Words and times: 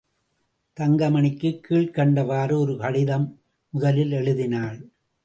தங்கமணிக்குக் 0.79 1.59
கீழ்க்கண்டவாறு 1.69 2.53
ஒரு 2.53 2.77
கடிதம் 2.77 3.39
முதலில் 3.69 4.11
எழுதினாள். 4.11 4.89